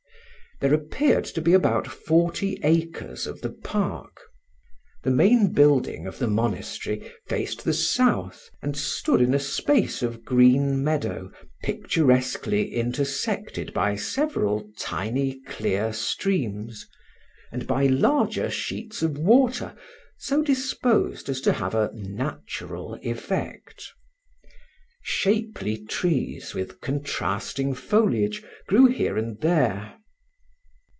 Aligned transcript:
There 0.59 0.75
appeared 0.75 1.25
to 1.25 1.41
be 1.41 1.53
about 1.53 1.87
forty 1.87 2.59
acres 2.61 3.25
of 3.25 3.41
the 3.41 3.49
park. 3.49 4.21
The 5.01 5.09
main 5.09 5.53
building 5.53 6.05
of 6.05 6.19
the 6.19 6.27
monastery 6.27 7.11
faced 7.27 7.63
the 7.63 7.73
south, 7.73 8.47
and 8.61 8.77
stood 8.77 9.21
in 9.21 9.33
a 9.33 9.39
space 9.39 10.03
of 10.03 10.23
green 10.23 10.83
meadow, 10.83 11.31
picturesquely 11.63 12.75
intersected 12.75 13.73
by 13.73 13.95
several 13.95 14.69
tiny 14.77 15.39
clear 15.47 15.91
streams, 15.93 16.85
and 17.51 17.65
by 17.65 17.87
larger 17.87 18.51
sheets 18.51 19.01
of 19.01 19.17
water 19.17 19.73
so 20.19 20.43
disposed 20.43 21.27
as 21.27 21.41
to 21.41 21.53
have 21.53 21.73
a 21.73 21.89
natural 21.95 22.99
effect. 23.01 23.83
Shapely 25.01 25.83
trees 25.83 26.53
with 26.53 26.81
contrasting 26.81 27.73
foliage 27.73 28.43
grew 28.67 28.85
here 28.85 29.17
and 29.17 29.41
there. 29.41 29.95